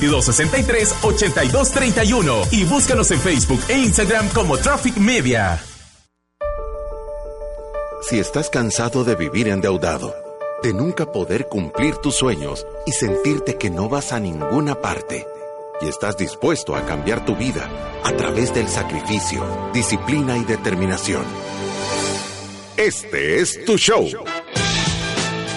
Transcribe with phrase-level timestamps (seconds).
[0.00, 5.62] 2263-8231 y búscanos en Facebook e Instagram como Traffic Media.
[8.02, 10.14] Si estás cansado de vivir endeudado,
[10.62, 15.26] de nunca poder cumplir tus sueños y sentirte que no vas a ninguna parte,
[15.80, 17.68] y estás dispuesto a cambiar tu vida
[18.04, 21.24] a través del sacrificio, disciplina y determinación.
[22.76, 24.08] Este es tu show.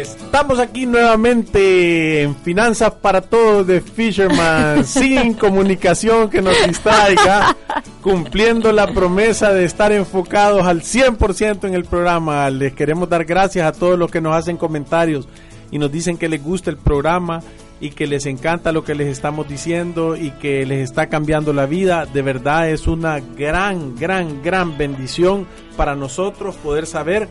[0.00, 7.54] Estamos aquí nuevamente en Finanzas para Todos de Fisherman, sin comunicación que nos distraiga,
[8.00, 12.48] cumpliendo la promesa de estar enfocados al 100% en el programa.
[12.48, 15.28] Les queremos dar gracias a todos los que nos hacen comentarios
[15.70, 17.42] y nos dicen que les gusta el programa
[17.78, 21.66] y que les encanta lo que les estamos diciendo y que les está cambiando la
[21.66, 22.06] vida.
[22.06, 27.28] De verdad es una gran, gran, gran bendición para nosotros poder saber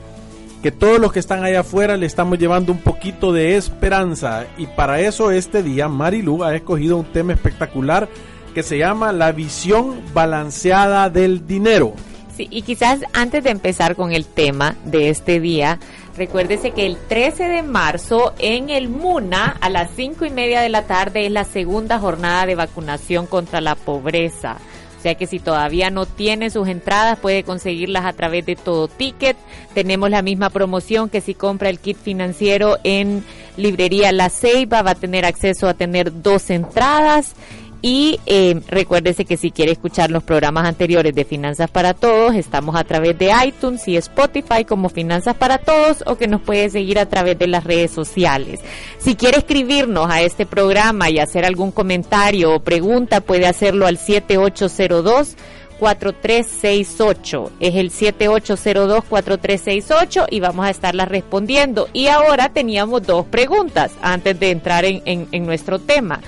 [0.61, 4.45] que todos los que están allá afuera le estamos llevando un poquito de esperanza.
[4.57, 8.09] Y para eso este día Marilu ha escogido un tema espectacular
[8.53, 11.93] que se llama la visión balanceada del dinero.
[12.35, 15.79] Sí, y quizás antes de empezar con el tema de este día,
[16.17, 20.69] recuérdese que el 13 de marzo en el MUNA a las 5 y media de
[20.69, 24.57] la tarde es la segunda jornada de vacunación contra la pobreza.
[24.99, 28.89] O sea que si todavía no tiene sus entradas, puede conseguirlas a través de todo
[28.89, 29.37] ticket.
[29.73, 33.23] Tenemos la misma promoción que si compra el kit financiero en
[33.55, 37.33] librería La Ceiba va a tener acceso a tener dos entradas
[37.81, 42.75] y eh, recuérdese que si quiere escuchar los programas anteriores de Finanzas para Todos, estamos
[42.75, 46.99] a través de iTunes y Spotify como Finanzas para Todos o que nos puede seguir
[46.99, 48.59] a través de las redes sociales.
[48.97, 53.97] Si quiere escribirnos a este programa y hacer algún comentario o pregunta, puede hacerlo al
[53.97, 55.37] 7802.
[55.79, 57.51] 4368.
[57.61, 61.87] Es el 7802-4368 y vamos a estarla respondiendo.
[61.93, 66.19] Y ahora teníamos dos preguntas antes de entrar en, en nuestro tema.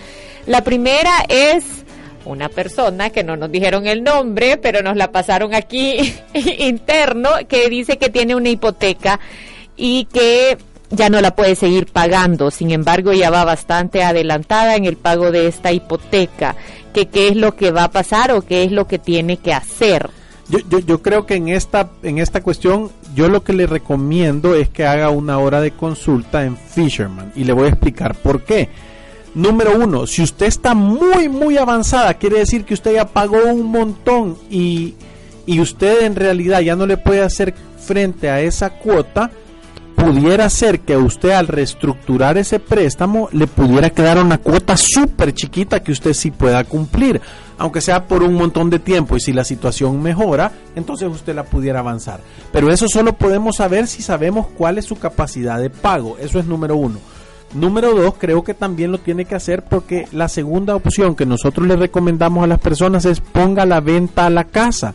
[0.47, 1.83] La primera es
[2.25, 6.13] una persona que no nos dijeron el nombre, pero nos la pasaron aquí
[6.59, 9.19] interno, que dice que tiene una hipoteca
[9.75, 10.57] y que
[10.89, 12.51] ya no la puede seguir pagando.
[12.51, 16.55] Sin embargo, ya va bastante adelantada en el pago de esta hipoteca.
[16.93, 19.53] Que qué es lo que va a pasar o qué es lo que tiene que
[19.53, 20.09] hacer.
[20.49, 24.53] Yo, yo, yo creo que en esta, en esta cuestión, yo lo que le recomiendo
[24.55, 27.31] es que haga una hora de consulta en Fisherman.
[27.35, 28.67] Y le voy a explicar por qué
[29.33, 33.63] Número uno, si usted está muy, muy avanzada, quiere decir que usted ya pagó un
[33.63, 34.95] montón y,
[35.45, 39.31] y usted en realidad ya no le puede hacer frente a esa cuota,
[39.95, 45.81] pudiera ser que usted al reestructurar ese préstamo le pudiera quedar una cuota súper chiquita
[45.81, 47.21] que usted sí pueda cumplir,
[47.57, 51.43] aunque sea por un montón de tiempo y si la situación mejora, entonces usted la
[51.43, 52.19] pudiera avanzar.
[52.51, 56.45] Pero eso solo podemos saber si sabemos cuál es su capacidad de pago, eso es
[56.45, 56.99] número uno.
[57.53, 61.67] Número dos, creo que también lo tiene que hacer porque la segunda opción que nosotros
[61.67, 64.93] le recomendamos a las personas es ponga la venta a la casa.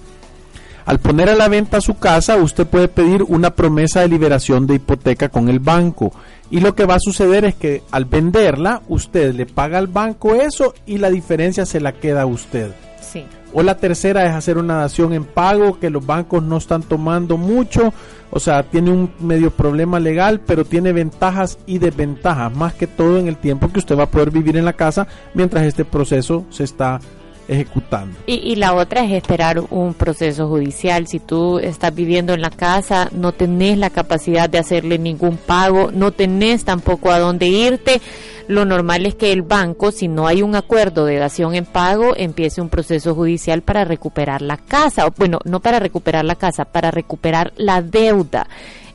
[0.86, 4.76] Al poner a la venta su casa, usted puede pedir una promesa de liberación de
[4.76, 6.12] hipoteca con el banco.
[6.48, 10.36] Y lo que va a suceder es que al venderla, usted le paga al banco
[10.36, 12.70] eso y la diferencia se la queda a usted.
[13.00, 13.24] Sí.
[13.52, 17.36] O la tercera es hacer una dación en pago que los bancos no están tomando
[17.36, 17.92] mucho
[18.30, 23.18] o sea, tiene un medio problema legal, pero tiene ventajas y desventajas, más que todo
[23.18, 26.44] en el tiempo que usted va a poder vivir en la casa mientras este proceso
[26.50, 27.00] se está
[27.48, 28.18] ejecutando.
[28.26, 31.06] Y, la otra es esperar un proceso judicial.
[31.06, 35.90] Si tú estás viviendo en la casa, no tenés la capacidad de hacerle ningún pago,
[35.92, 38.00] no tenés tampoco a dónde irte,
[38.48, 42.14] lo normal es que el banco, si no hay un acuerdo de dación en pago,
[42.16, 45.08] empiece un proceso judicial para recuperar la casa.
[45.16, 48.46] Bueno, no para recuperar la casa, para recuperar la deuda.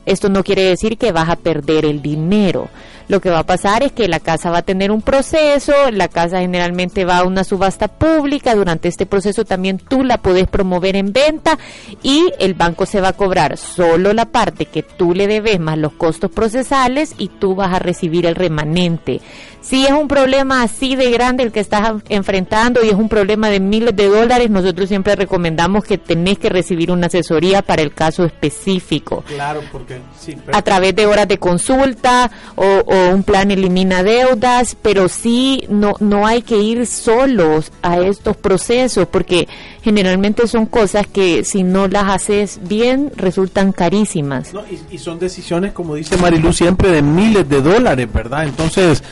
[0.06, 2.68] Esto no quiere decir que vas a perder el dinero,
[3.08, 6.08] lo que va a pasar es que la casa va a tener un proceso, la
[6.08, 10.96] casa generalmente va a una subasta pública, durante este proceso también tú la puedes promover
[10.96, 11.58] en venta
[12.02, 15.78] y el banco se va a cobrar solo la parte que tú le debes más
[15.78, 19.20] los costos procesales y tú vas a recibir el remanente.
[19.62, 23.48] Si es un problema así de grande el que estás enfrentando y es un problema
[23.48, 27.94] de miles de dólares, nosotros siempre recomendamos que tenés que recibir una asesoría para el
[27.94, 29.22] caso específico.
[29.28, 32.82] Claro, porque sí, a través de horas de consulta o,
[33.12, 39.06] un plan elimina deudas, pero sí no no hay que ir solos a estos procesos
[39.06, 39.48] porque
[39.82, 44.52] generalmente son cosas que si no las haces bien resultan carísimas.
[44.70, 48.44] y, y son decisiones, como dice Marilu, siempre de miles de dólares, ¿verdad?
[48.44, 49.02] Entonces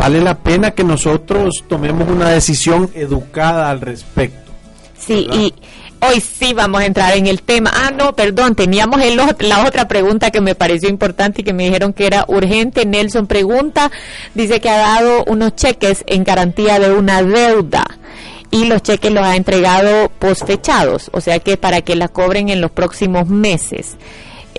[0.00, 4.50] vale la pena que nosotros tomemos una decisión educada al respecto.
[4.98, 5.52] Sí, y
[6.00, 7.70] hoy sí vamos a entrar en el tema.
[7.74, 11.64] Ah, no, perdón, teníamos el, la otra pregunta que me pareció importante y que me
[11.64, 12.86] dijeron que era urgente.
[12.86, 13.92] Nelson pregunta,
[14.34, 17.84] dice que ha dado unos cheques en garantía de una deuda
[18.50, 22.62] y los cheques los ha entregado posfechados, o sea que para que la cobren en
[22.62, 23.98] los próximos meses.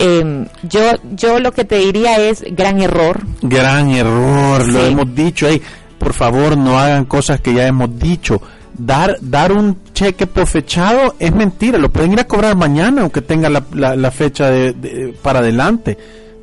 [0.04, 0.82] Eh, yo,
[1.12, 3.22] yo lo que te diría es gran error.
[3.42, 5.48] Gran error, lo hemos dicho.
[5.48, 5.62] ahí
[6.02, 8.42] por favor, no hagan cosas que ya hemos dicho.
[8.76, 11.78] Dar, dar un cheque por fechado es mentira.
[11.78, 13.64] Lo pueden ir a cobrar mañana, aunque tenga la,
[13.96, 15.96] la, fecha de, para adelante.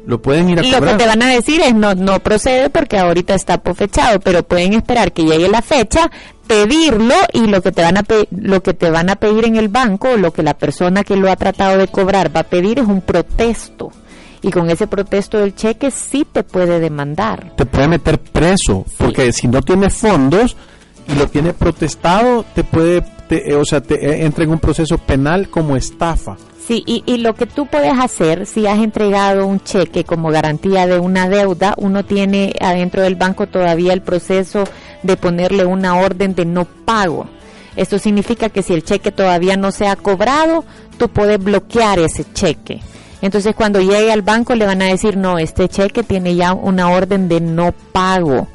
[0.06, 0.82] Lo pueden ir a cobrar.
[0.82, 4.20] Lo que te van a decir es no, no procede porque ahorita está por fechado,
[4.20, 6.08] pero pueden esperar que llegue la fecha,
[6.49, 9.69] pedirlo y lo que te van a lo que te van a pedir en el
[9.69, 12.87] banco, lo que la persona que lo ha tratado de cobrar va a pedir es
[12.87, 13.93] un protesto.
[14.41, 17.53] Y con ese protesto del cheque sí te puede demandar.
[17.56, 20.56] Te puede meter preso, porque si no tiene fondos
[21.09, 24.97] y lo tiene protestado, te puede, eh, o sea, te eh, entra en un proceso
[24.99, 26.37] penal como estafa.
[26.67, 30.87] Sí, y, y, lo que tú puedes hacer, si has entregado un cheque como garantía
[30.87, 34.65] de una deuda, uno tiene adentro del banco todavía el proceso
[35.03, 37.27] de ponerle una orden de no pago.
[37.77, 40.65] Esto significa que si el cheque todavía no se ha cobrado,
[40.99, 42.81] tú puedes bloquear ese cheque.
[43.23, 46.91] Entonces cuando llegue al banco le van a decir, no, este cheque tiene ya una
[46.91, 48.49] orden de no pago.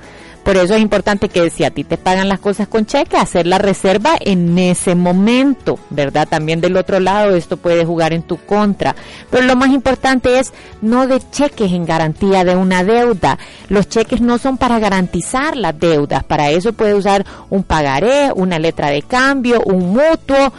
[0.43, 3.47] Por eso es importante que si a ti te pagan las cosas con cheque, hacer
[3.47, 6.27] la reserva en ese momento, ¿verdad?
[6.27, 8.93] También del otro lado esto puede jugar en tu contra.
[9.31, 13.39] Pero lo más importante es no de cheques en garantía de una deuda.
[13.69, 16.25] Los cheques no son para garantizar las deudas.
[16.25, 20.53] Para eso puede usar un pagaré, una letra de cambio, un mutuo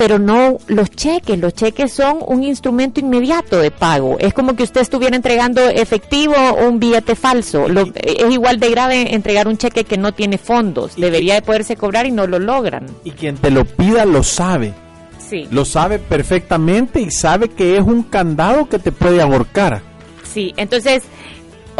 [0.00, 1.38] pero no los cheques.
[1.38, 4.16] Los cheques son un instrumento inmediato de pago.
[4.18, 7.66] Es como que usted estuviera entregando efectivo o un billete falso.
[7.66, 10.96] es igual de grave entregar un cheque que no tiene fondos.
[10.96, 12.86] Debería de poderse cobrar y no lo logran.
[13.04, 14.72] Y quien te lo pida lo sabe.
[15.18, 15.46] Sí.
[15.50, 19.82] Lo sabe perfectamente y sabe que es un candado que te puede ahorcar.
[20.22, 21.02] Sí, entonces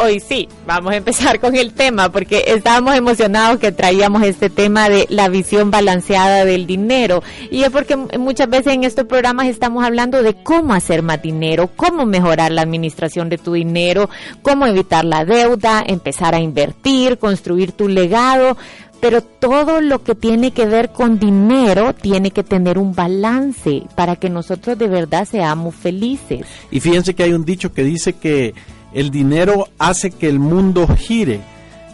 [0.03, 4.89] hoy sí, vamos a empezar con el tema porque estábamos emocionados que traíamos este tema
[4.89, 9.85] de la visión balanceada del dinero y es porque muchas veces en estos programas estamos
[9.85, 14.09] hablando de cómo hacer más dinero, cómo mejorar la administración de tu dinero,
[14.43, 18.57] cómo evitar la deuda, empezar a invertir, construir tu legado,
[19.01, 24.17] pero todo lo que tiene que ver con dinero tiene que tener un balance para
[24.17, 26.47] que nosotros de verdad seamos felices.
[26.71, 28.55] Y fíjense que hay un dicho que dice que
[28.93, 31.41] el dinero hace que el mundo gire.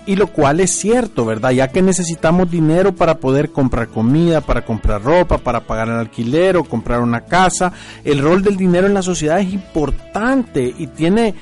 [0.06, 1.50] Y lo cual es cierto, ¿verdad?
[1.50, 6.56] Ya que necesitamos dinero para poder comprar comida, para comprar ropa, para pagar el alquiler
[6.56, 7.72] o comprar una casa.
[8.04, 11.34] El rol del dinero en la sociedad es importante y tiene,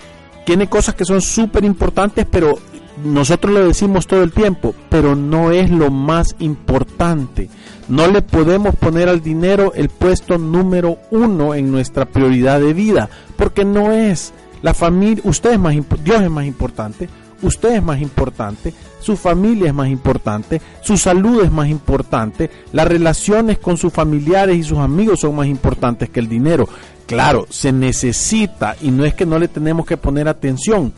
[0.46, 2.58] tiene cosas que son súper importantes, pero
[3.02, 7.50] nosotros lo decimos todo el tiempo, pero no es lo más importante.
[7.88, 13.10] No le podemos poner al dinero el puesto número uno en nuestra prioridad de vida,
[13.36, 14.32] porque no es.
[14.64, 17.06] La familia, usted es más, Dios es más importante,
[17.42, 22.88] usted es más importante, su familia es más importante, su salud es más importante, las
[22.88, 26.66] relaciones con sus familiares y sus amigos son más importantes que el dinero.
[27.04, 30.94] Claro, se necesita y no es que no le tenemos que poner atención,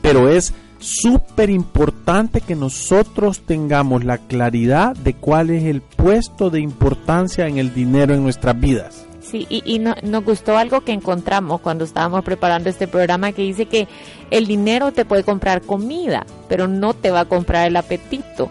[0.00, 6.60] pero es súper importante que nosotros tengamos la claridad de cuál es el puesto de
[6.60, 9.09] importancia en el dinero en nuestras vidas.
[9.30, 13.86] Sí, y, nos gustó algo que encontramos cuando estábamos preparando este programa que dice que
[14.32, 18.50] el dinero te puede comprar comida, pero no te va a comprar el apetito.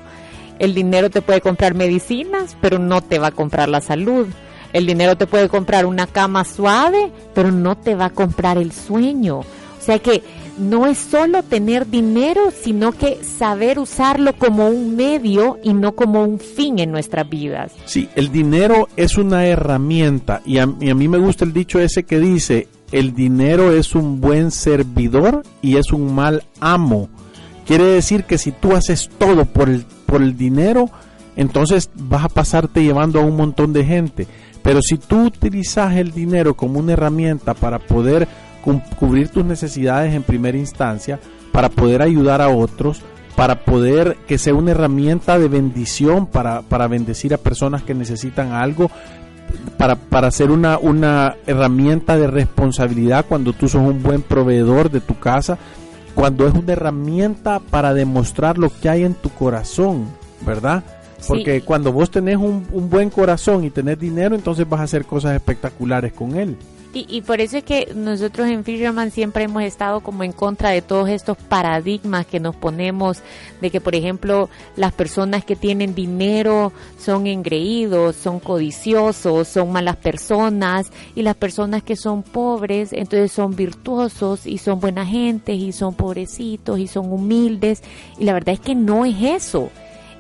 [0.58, 4.28] El dinero te puede comprar medicinas, pero no te va a comprar la salud.
[4.72, 8.72] El dinero te puede comprar una cama suave, pero no te va a comprar el
[8.72, 9.40] sueño.
[9.40, 10.24] O sea que
[10.60, 16.24] no es solo tener dinero, sino que saber usarlo como un medio y no como
[16.24, 17.72] un fin en nuestras vidas.
[17.86, 22.20] Sí, el dinero es una herramienta y a, mí me gusta el dicho ese que
[22.20, 27.10] dice, el dinero es un buen servidor y es un mal amo.
[27.66, 30.90] Quiere decir que si tú haces todo por el, por el dinero,
[31.36, 34.28] entonces vas a pasarte llevando a un montón de gente.
[34.62, 38.28] Pero si tú utilizas el dinero como una herramienta para poder
[38.98, 41.20] cubrir tus necesidades en primera instancia,
[41.52, 43.02] para poder ayudar a otros,
[43.36, 48.52] para poder que sea una herramienta de bendición para, para bendecir a personas que necesitan
[48.52, 48.92] algo,
[49.78, 55.02] para, para ser una, una herramienta de responsabilidad cuando tú sos un buen proveedor de
[55.02, 55.58] tu casa,
[56.16, 60.06] cuando es una herramienta para demostrar lo que hay en tu corazón,
[60.46, 60.84] ¿verdad?
[61.28, 65.06] Porque cuando vos tenés un, un, buen corazón y tenés dinero, entonces vas a hacer
[65.06, 66.58] cosas espectaculares con él.
[66.92, 70.72] Y, y, por eso es que nosotros en Fisherman siempre hemos estado como en contra
[70.72, 73.20] de todos estos paradigmas que nos ponemos
[73.62, 79.98] de que, por ejemplo, las personas que tienen dinero son engreídos, son codiciosos, son malas
[79.98, 85.72] personas y las personas que son pobres entonces son virtuosos y son buena gente y
[85.72, 87.84] son pobrecitos y son humildes
[88.18, 89.70] y la verdad es que no es eso.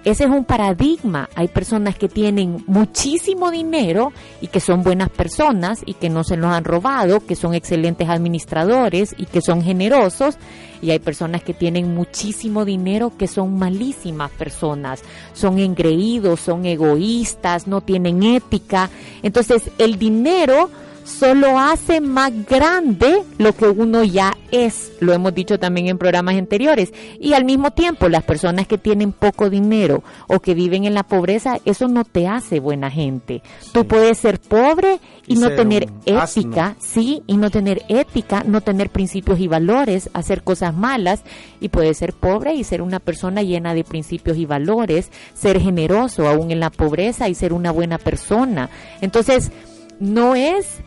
[0.06, 1.30] Ese es un paradigma.
[1.36, 6.38] Hay personas que tienen muchísimo dinero y que son buenas personas y que no se
[6.38, 10.38] los han robado, que son excelentes administradores y que son generosos.
[10.82, 15.02] Y hay personas que tienen muchísimo dinero que son malísimas personas,
[15.34, 18.90] son engreídos, son egoístas, no tienen ética.
[19.22, 20.70] Entonces el dinero
[21.10, 24.92] solo hace más grande lo que uno ya es.
[25.00, 26.94] Lo hemos dicho también en programas anteriores.
[27.20, 31.04] Y al mismo tiempo, las personas que tienen poco dinero o que viven en la
[31.04, 33.42] pobreza, eso no te hace buena gente.
[33.74, 38.90] Tú puedes ser pobre y, no tener ética, sí, y no tener ética, no tener
[38.90, 41.24] principios y valores, hacer cosas malas.
[41.60, 46.28] Y puedes ser pobre y ser una persona llena de principios y valores, ser generoso
[46.28, 48.70] aún en la pobreza y ser una buena persona.
[49.02, 49.52] Entonces,
[50.00, 50.82] no es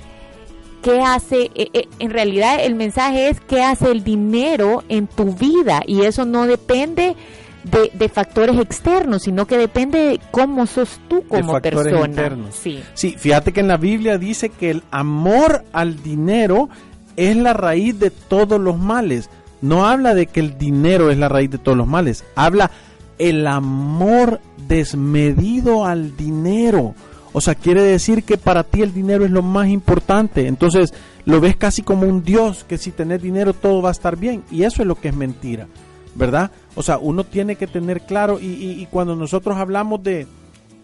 [0.82, 5.34] qué hace, eh, eh, en realidad el mensaje es qué hace el dinero en tu
[5.34, 7.16] vida y eso no depende
[7.64, 12.36] de, factores externos, sino que depende de cómo sos tú como persona.
[12.50, 12.82] Sí.
[12.94, 16.68] sí, fíjate que en la Biblia dice que el amor al dinero
[17.16, 19.30] es la raíz de todos los males.
[19.60, 22.72] No habla de que el dinero es la raíz de todos los males, habla
[23.18, 26.94] el amor desmedido al dinero.
[27.32, 30.46] O sea, quiere decir que para ti el dinero es lo más importante.
[30.46, 30.92] Entonces
[31.24, 34.42] lo ves casi como un Dios, que si tenés dinero todo va a estar bien.
[34.50, 35.66] Y eso es lo que es mentira,
[36.14, 36.50] ¿verdad?
[36.74, 40.26] O sea, uno tiene que tener claro y, cuando nosotros hablamos de,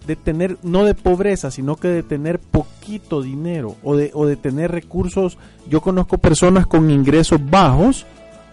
[0.07, 4.37] de, tener, no de pobreza, sino que de tener poquito dinero o de, o de
[4.37, 5.37] tener recursos,
[5.69, 8.07] yo conozco personas con ingresos bajos,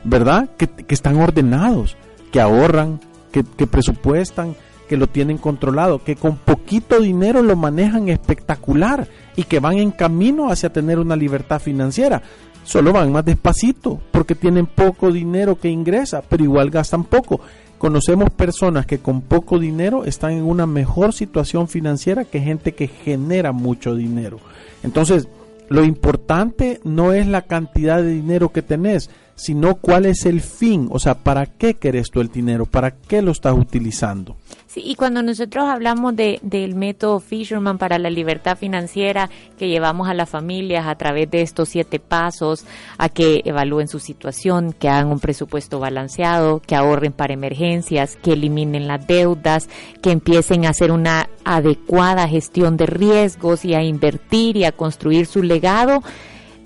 [0.03, 0.49] ¿verdad?
[0.57, 1.95] Que, que están ordenados,
[2.31, 2.99] que ahorran,
[3.31, 4.55] que, que presupuestan,
[4.87, 9.91] que lo tienen controlado, que con poquito dinero lo manejan espectacular y que van en
[9.91, 12.21] camino hacia tener una libertad financiera.
[12.63, 17.41] Solo van más despacito porque tienen poco dinero que ingresa, pero igual gastan poco.
[17.77, 22.87] Conocemos personas que con poco dinero están en una mejor situación financiera que gente que
[22.87, 24.39] genera mucho dinero.
[24.81, 25.27] Entonces,
[25.69, 30.87] lo importante no es la cantidad de dinero que tenés, sino cuál es el fin,
[30.91, 34.37] o sea, para qué querés tú el dinero, para qué lo estás utilizando.
[34.75, 40.09] Sí, y cuando nosotros hablamos de, del método Fisherman para la libertad financiera que llevamos
[40.09, 42.65] a las familias a través de estos siete pasos,
[42.97, 48.33] a que evalúen su situación, que hagan un presupuesto balanceado, que ahorren para emergencias, que
[48.33, 49.69] eliminen las deudas,
[50.01, 55.25] que empiecen a hacer una adecuada gestión de riesgos y a invertir y a construir
[55.25, 56.03] su legado,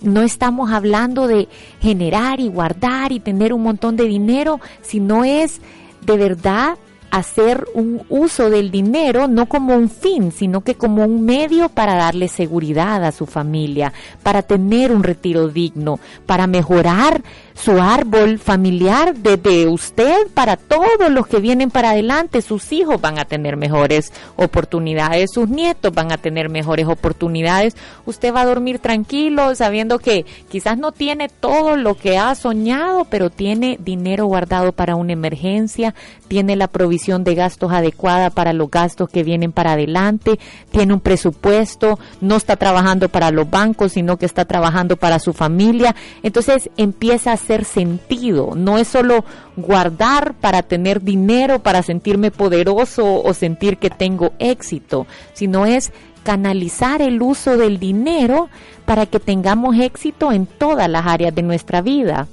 [0.02, 1.48] no estamos hablando de
[1.80, 5.62] generar y guardar y tener un montón de dinero, sino es
[6.02, 6.80] de verdad
[7.12, 11.96] hacer un uso del dinero no como un fin, sino que como un medio para
[11.96, 17.22] darle seguridad a su familia, para tener un retiro digno, para mejorar
[17.64, 22.42] su árbol familiar desde usted para todos los que vienen para adelante.
[22.42, 27.76] Sus hijos van a tener mejores oportunidades, sus nietos van a tener mejores oportunidades.
[28.06, 33.06] Usted va a dormir tranquilo sabiendo que quizás no tiene todo lo que ha soñado,
[33.06, 35.94] pero tiene dinero guardado para una emergencia,
[36.30, 40.40] tiene la provisión de gastos adecuada para los gastos que vienen para adelante,
[40.72, 45.34] tiene un presupuesto, no está trabajando para los bancos, sino que está trabajando para su
[45.34, 45.96] familia.
[46.24, 49.26] Entonces empieza a sentido, no es solo
[49.56, 55.92] guardar para tener dinero, para sentirme poderoso o sentir que tengo éxito, sino es
[56.24, 58.50] canalizar el uso del dinero
[58.86, 62.28] para que tengamos éxito en todas las áreas de nuestra vida.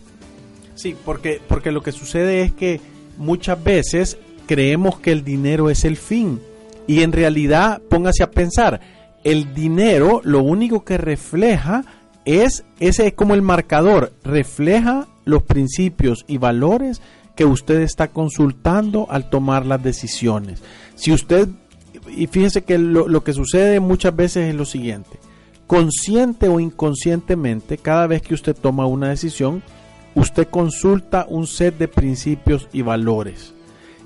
[0.75, 2.81] Sí, porque, porque lo que sucede es que
[3.17, 6.41] muchas veces creemos que el dinero es el fin
[6.87, 8.81] y en realidad póngase a pensar,
[9.25, 11.85] el dinero lo único que refleja
[12.27, 17.01] es, ese es como el marcador, refleja los principios y valores
[17.35, 20.63] que usted está consultando al tomar las decisiones.
[20.97, 21.49] Si usted,
[22.15, 25.19] y fíjese que lo, lo que sucede muchas veces es lo siguiente,
[25.67, 29.63] consciente o inconscientemente, cada vez que usted toma una decisión,
[30.15, 33.55] usted consulta un set de principios y valores.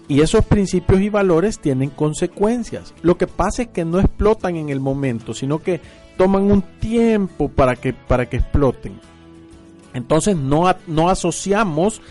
[0.09, 2.95] Y esos principios y valores tienen consecuencias.
[3.01, 5.81] Lo que pasa es que no explotan en el momento, sino que
[6.21, 9.01] toman un tiempo para que, para que exploten.
[9.95, 12.03] Entonces no, no asociamos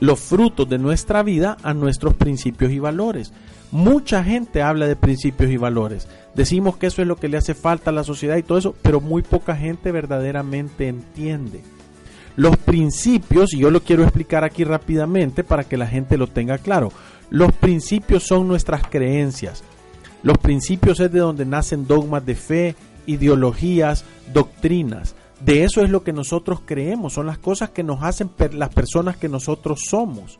[0.00, 3.32] los frutos de nuestra vida a nuestros principios y valores.
[3.70, 6.08] Mucha gente habla de principios y valores.
[6.34, 8.74] Decimos que eso es lo que le hace falta a la sociedad y todo eso,
[8.82, 11.62] pero muy poca gente verdaderamente entiende.
[12.36, 16.58] Los principios, y yo lo quiero explicar aquí rápidamente para que la gente lo tenga
[16.58, 16.92] claro,
[17.30, 19.64] los principios son nuestras creencias.
[20.22, 22.76] Los principios es de donde nacen dogmas de fe,
[23.06, 25.14] ideologías, doctrinas.
[25.44, 29.16] De eso es lo que nosotros creemos, son las cosas que nos hacen las personas
[29.16, 30.38] que nosotros somos.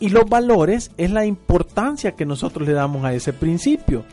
[0.00, 4.04] Y los valores es la importancia que nosotros le damos a ese principio.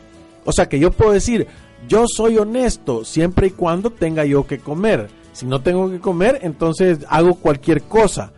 [0.44, 1.48] O sea que yo puedo decir,
[1.88, 6.40] yo soy honesto siempre y cuando tenga yo que comer si no tengo que comer,
[6.42, 8.32] entonces hago cualquier cosa.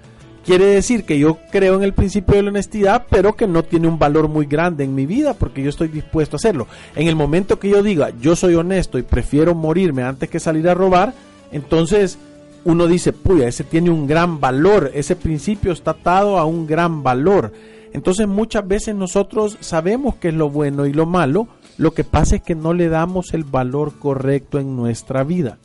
[0.45, 3.89] Quiere decir que yo creo en el principio de la honestidad, pero que no tiene
[3.89, 6.67] un valor muy grande en mi vida porque yo estoy dispuesto a hacerlo.
[6.95, 10.69] En el momento que yo diga yo soy honesto y prefiero morirme antes que salir
[10.69, 11.15] a robar,
[11.51, 12.19] entonces
[12.65, 17.03] uno dice, puya, ese tiene un gran valor, ese principio está atado a un gran
[17.03, 17.53] valor.
[17.95, 21.49] Entonces muchas veces nosotros sabemos qué es lo bueno y lo malo,
[21.79, 25.59] lo que pasa es que no le damos el valor correcto en nuestra vida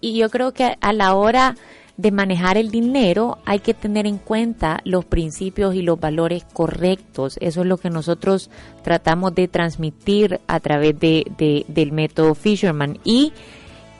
[0.00, 1.56] y, yo creo que a la hora
[1.98, 7.36] de manejar el dinero hay que tener en cuenta los principios y los valores correctos.
[7.40, 8.50] Eso es lo que nosotros
[8.84, 13.32] tratamos de transmitir a través de, del método Fisherman y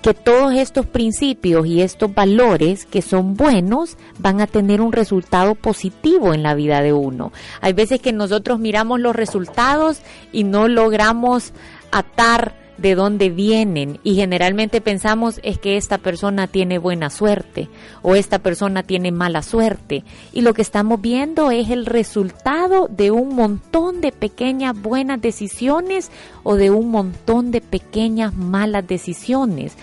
[0.00, 5.56] que todos estos principios y estos valores que son buenos van a tener un resultado
[5.56, 7.32] positivo en la vida de uno.
[7.60, 11.52] Hay veces que nosotros miramos los resultados y no logramos
[11.90, 17.68] atar de dónde vienen y generalmente pensamos es que esta persona tiene buena suerte
[18.02, 23.10] o esta persona tiene mala suerte y lo que estamos viendo es el resultado de
[23.10, 26.10] un montón de pequeñas buenas decisiones
[26.44, 29.74] o de un montón de pequeñas malas decisiones.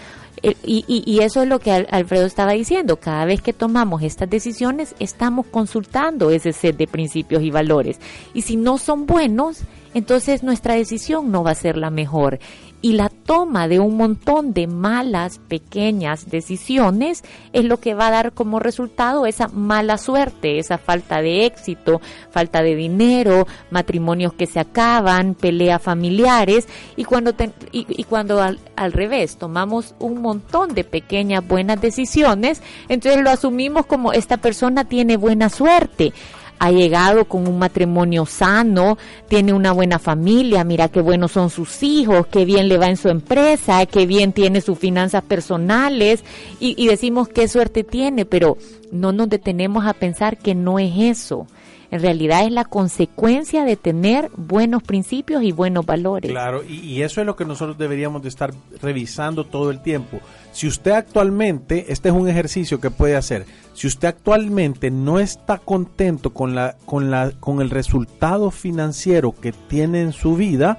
[0.44, 2.98] Eh, y, y, eso es lo que Alfredo estaba diciendo.
[2.98, 8.00] Cada vez que tomamos estas decisiones, estamos consultando ese set de principios y valores.
[8.34, 9.64] Y si no son buenos,
[9.96, 12.40] entonces nuestra decisión no va a ser la mejor
[12.86, 18.12] y la toma de un montón de malas pequeñas decisiones es lo que va a
[18.12, 24.46] dar como resultado esa mala suerte, esa falta de éxito, falta de dinero, matrimonios que
[24.46, 26.68] se acaban, peleas familiares.
[26.96, 27.34] Y cuando
[27.72, 33.88] y, cuando al, al revés tomamos un montón de pequeñas buenas decisiones, entonces lo asumimos
[33.88, 36.14] como esta persona tiene buena suerte
[36.60, 41.84] ha llegado con un matrimonio sano, tiene una buena familia, mira qué buenos son sus
[41.84, 46.24] hijos, qué bien le va en su empresa, qué bien tiene sus finanzas personales
[46.60, 48.58] y, y decimos qué suerte tiene, pero
[48.92, 51.48] no nos detenemos a pensar que no es eso
[51.92, 56.32] en realidad es la consecuencia de tener buenos principios y buenos valores.
[56.32, 60.20] Claro, y, eso es lo que nosotros deberíamos de estar revisando todo el tiempo.
[60.52, 65.58] Si usted actualmente, este es un ejercicio que puede hacer, si usted actualmente no está
[65.58, 70.78] contento con, la, con, la, con el resultado financiero que tiene en su vida,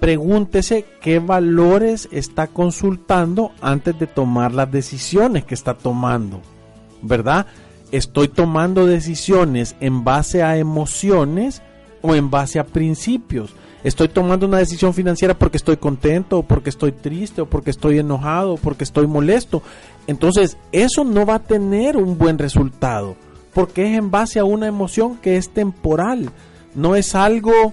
[0.00, 6.42] pregúntese qué valores está consultando antes de tomar las decisiones que está tomando,
[7.02, 7.46] ¿verdad?
[7.92, 11.62] Estoy tomando decisiones en base a emociones
[12.02, 13.54] o en base a principios.
[13.84, 17.98] Estoy tomando una decisión financiera porque estoy contento, o porque estoy triste, o porque estoy
[17.98, 19.62] enojado, o porque estoy molesto.
[20.06, 23.16] Entonces, eso no va a tener un buen resultado,
[23.54, 26.30] porque es en base a una emoción que es temporal,
[26.74, 27.72] no es algo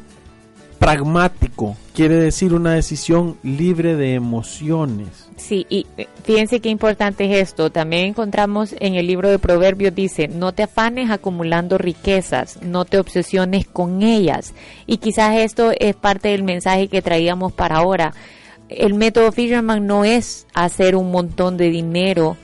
[0.84, 5.30] pragmático, quiere decir una decisión libre de emociones.
[5.38, 7.70] Sí, y eh, fíjense qué importante es esto.
[7.70, 13.00] También encontramos en el libro de Proverbios, dice, no te afanes acumulando riquezas, no te
[13.00, 14.54] obsesiones con ellas.
[14.86, 18.14] Y quizás esto es parte del mensaje que traíamos para ahora.
[18.68, 22.36] El método Fisherman no es hacer un montón de dinero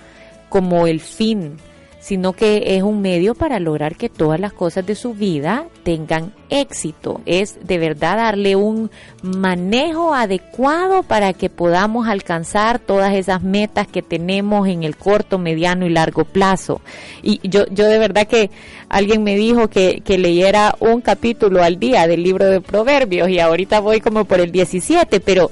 [0.48, 1.58] como el fin
[2.00, 6.34] sino que es un medio para lograr que todas las cosas de su vida tengan
[6.50, 7.22] éxito.
[7.26, 8.90] Es de verdad darle un
[9.22, 15.86] manejo adecuado para que podamos alcanzar todas esas metas que tenemos en el corto, mediano
[15.86, 16.82] y largo plazo.
[17.22, 18.50] Y yo, yo de verdad que
[18.88, 23.40] alguien me dijo que, que leyera un capítulo al día del libro de Proverbios y
[23.40, 25.52] ahorita voy como por el 17, pero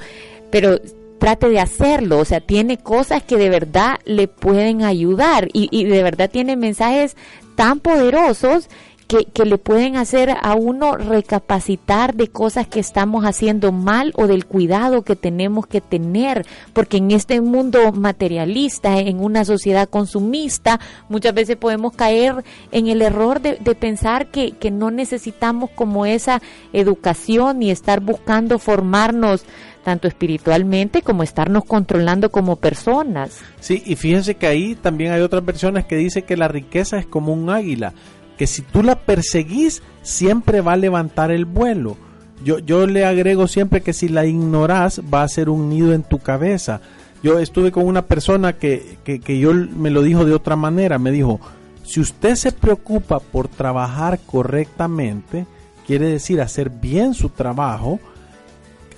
[0.50, 0.80] pero
[1.18, 6.04] trate de hacerlo, o sea, tiene cosas que de verdad le pueden ayudar y, de
[6.04, 7.16] verdad tiene mensajes
[7.56, 8.70] tan poderosos
[9.08, 14.28] que, que, le pueden hacer a uno recapacitar de cosas que estamos haciendo mal o
[14.28, 20.82] del cuidado que tenemos que tener, porque en este mundo materialista, en una sociedad consumista,
[21.08, 26.06] muchas veces podemos caer en el error de, de pensar que, que no necesitamos como
[26.06, 26.42] esa
[26.74, 29.46] educación y estar buscando formarnos
[29.88, 33.39] tanto espiritualmente como estarnos controlando como personas.
[33.62, 37.06] Sí, y fíjense que ahí también hay otras versiones que dicen que la riqueza es
[37.06, 37.93] como un águila
[38.38, 41.95] que si tú la perseguís, siempre va a levantar el vuelo.
[42.43, 46.04] Yo, yo le agrego siempre que si la ignoras, va a ser un nido en
[46.04, 46.82] tu cabeza.
[47.23, 51.00] Yo estuve con una persona que, que, que yo me lo dijo de otra manera.
[51.00, 51.39] Me dijo,
[51.86, 55.47] si usted se preocupa por trabajar correctamente,
[55.88, 58.02] quiere decir hacer bien su trabajo,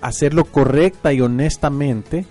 [0.01, 2.25] hacerlo correcta y honestamente,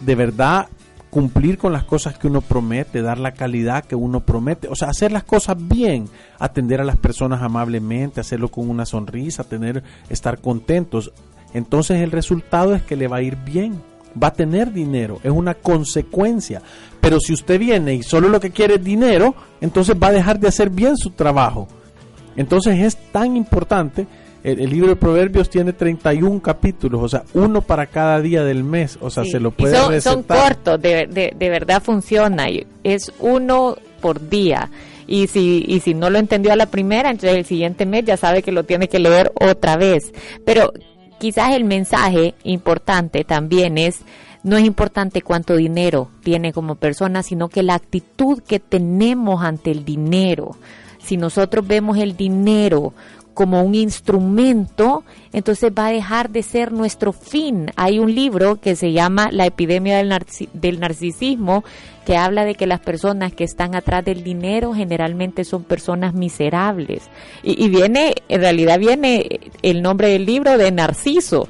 [0.00, 0.68] de verdad
[1.14, 4.88] cumplir con las cosas que uno promete, dar la calidad que uno promete, o sea,
[4.88, 6.08] hacer las cosas bien,
[6.40, 11.12] atender a las personas amablemente, hacerlo con una sonrisa, tener, estar contentos.
[11.52, 13.80] Entonces el resultado es que le va a ir bien,
[14.20, 16.62] va a tener dinero, es una consecuencia.
[17.00, 20.40] Pero si usted viene y solo lo que quiere es dinero, entonces va a dejar
[20.40, 21.68] de hacer bien su trabajo.
[22.34, 24.08] Entonces es tan importante
[24.44, 28.62] el, el, libro de Proverbios tiene 31 capítulos, o sea, uno para cada día del
[28.62, 29.30] mes, o sea, Sí.
[29.32, 32.46] se lo puede son, son cortos, de, de, de verdad funciona.
[32.84, 34.70] Es uno por día.
[35.06, 38.16] Y si, y si no lo entendió a la primera, entonces el siguiente mes ya
[38.16, 40.12] sabe que lo tiene que leer otra vez.
[40.44, 40.72] Pero
[41.18, 44.00] quizás el mensaje importante también es,
[44.42, 49.70] no es importante cuánto dinero tiene como persona, sino que la actitud que tenemos ante
[49.70, 50.56] el dinero.
[51.02, 52.92] Si nosotros vemos el dinero
[53.34, 57.70] como un instrumento, entonces va a dejar de ser nuestro fin.
[57.76, 60.14] Hay un libro que se llama La epidemia del,
[60.52, 61.64] del narcisismo,
[62.06, 67.02] que habla de que las personas que están atrás del dinero generalmente son personas miserables.
[67.42, 71.48] Y, y viene, en realidad viene el nombre del libro de Narciso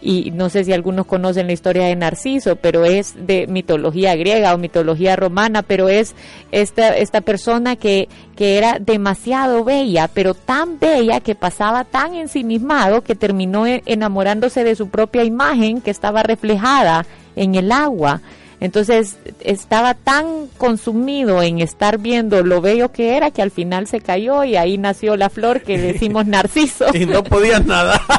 [0.00, 4.54] y no sé si algunos conocen la historia de Narciso, pero es de mitología griega
[4.54, 6.14] o mitología romana, pero es
[6.52, 13.02] esta, esta persona que, que era demasiado bella, pero tan bella que pasaba tan ensimismado
[13.02, 18.20] que terminó e- enamorándose de su propia imagen que estaba reflejada en el agua.
[18.60, 24.00] Entonces estaba tan consumido en estar viendo lo bello que era que al final se
[24.00, 26.86] cayó y ahí nació la flor que decimos narciso.
[26.94, 28.00] Y no podías nada.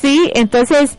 [0.00, 0.98] Sí, entonces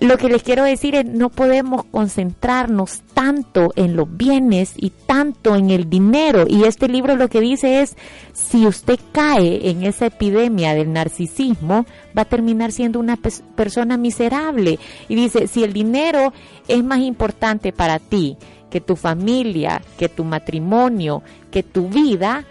[0.00, 5.56] lo que les quiero decir es no podemos concentrarnos tanto en los bienes y tanto
[5.56, 6.44] en el dinero.
[6.48, 7.96] Y este libro lo que dice es,
[8.32, 14.78] si usted cae en esa epidemia del narcisismo, va a terminar siendo una persona miserable.
[15.08, 16.32] Y dice, si el dinero
[16.68, 18.36] es más importante para ti
[18.70, 22.44] que tu familia, que tu matrimonio, que tu vida,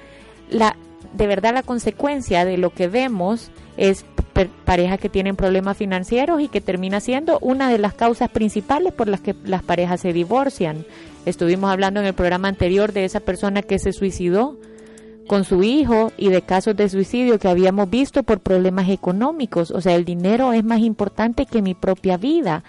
[0.49, 0.75] la,
[1.13, 4.05] de verdad la consecuencia de lo que vemos es
[4.65, 9.07] parejas que tienen problemas financieros y que termina siendo una de las causas principales por
[9.07, 10.85] las que las parejas se divorcian.
[11.25, 14.57] Estuvimos hablando en el programa anterior de esa persona que se suicidó
[15.27, 19.71] con su hijo y de casos de suicidio que habíamos visto por problemas económicos.
[19.71, 22.63] O sea, el dinero es más importante que mi propia vida.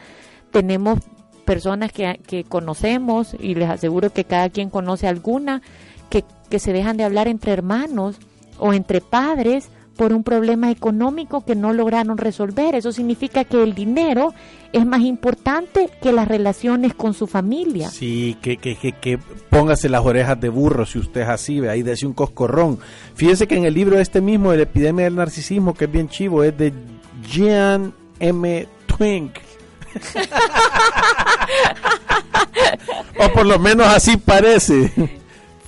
[0.53, 1.01] Tenemos
[1.45, 5.63] personas que, que conocemos y les aseguro que cada quien conoce alguna
[6.11, 8.19] que, que se dejan de hablar entre hermanos
[8.59, 12.75] o entre padres por un problema económico que no lograron resolver.
[12.75, 14.35] Eso significa que el dinero
[14.73, 17.89] es más importante que las relaciones con su familia.
[17.91, 19.19] Sí, que, que, que, que
[19.51, 22.79] póngase las orejas de burro si usted es así, ve ahí decía un coscorrón.
[23.15, 26.09] Fíjese que en el libro este mismo, de la epidemia del narcisismo, que es bien
[26.09, 26.73] chivo, es de
[27.31, 28.67] Jean M.
[28.87, 29.33] Twink.
[33.19, 34.93] o por lo menos así parece.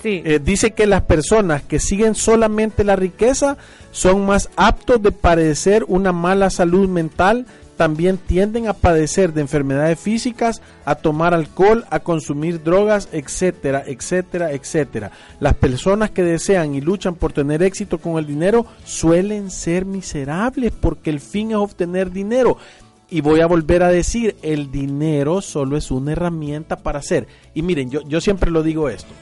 [0.08, 3.56] Eh, dice que las personas que siguen solamente la riqueza
[3.90, 9.98] son más aptos de padecer una mala salud mental, también tienden a padecer de enfermedades
[9.98, 15.10] físicas, a tomar alcohol, a consumir drogas, etcétera, etcétera, etcétera.
[15.40, 20.72] Las personas que desean y luchan por tener éxito con el dinero suelen ser miserables
[20.72, 22.56] porque el fin es obtener dinero.
[23.10, 27.26] Y voy a volver a decir, el dinero solo es una herramienta para hacer.
[27.54, 29.12] Y miren, yo, yo siempre lo digo esto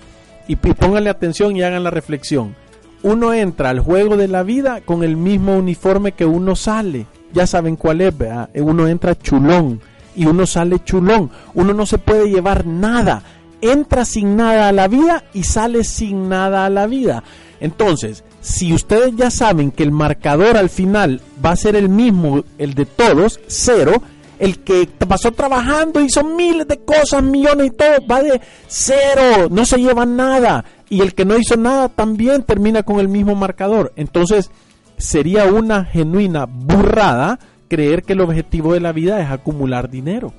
[0.48, 2.54] y, y pónganle atención y hagan la reflexión.
[3.02, 7.06] Uno entra al juego de la vida con el mismo uniforme que uno sale.
[7.34, 8.48] Ya saben cuál es, ¿verdad?
[8.54, 9.80] Eh, Uno entra chulón
[10.16, 11.30] y uno sale chulón.
[11.52, 13.22] Uno no se puede llevar nada.
[13.60, 17.24] Entra sin nada a la vida y sale sin nada a la vida.
[17.60, 22.44] Entonces, si ustedes ya saben que el marcador al final va a ser el mismo,
[22.58, 24.02] el de todos, cero,
[24.44, 29.64] el que pasó trabajando, hizo miles de cosas, millones y todo, va de cero, no
[29.64, 30.64] se lleva nada.
[30.88, 33.92] y el que no hizo nada también termina con el mismo marcador.
[33.96, 34.50] Entonces,
[34.96, 40.32] sería una genuina burrada creer que el objetivo de la vida es acumular dinero.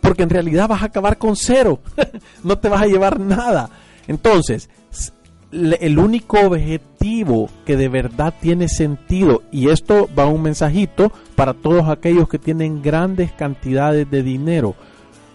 [0.00, 1.80] Porque en realidad vas a acabar con cero.
[2.44, 3.68] no te vas a llevar nada.
[4.06, 4.70] Entonces,
[5.52, 11.88] el único objetivo que de verdad tiene sentido, y esto va un mensajito para todos
[11.88, 14.74] aquellos que tienen grandes cantidades de dinero,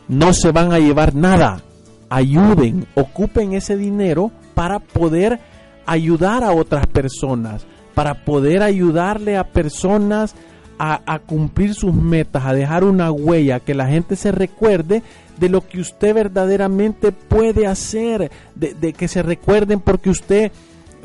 [0.08, 1.62] no se van a llevar nada.
[2.10, 5.39] Ayuden, ocupen ese dinero para poder
[5.86, 10.36] ayudar a otras personas, para poder ayudarle a personas
[10.78, 15.04] a, cumplir sus metas, a dejar una huella, que la gente se recuerde
[15.37, 20.51] de lo que usted verdaderamente puede hacer, de, que se recuerden porque usted